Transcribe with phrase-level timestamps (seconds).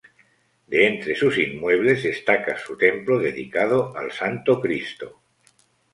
[0.73, 5.21] De entre sus inmuebles destaca su templo dedicado al Santo Cristo.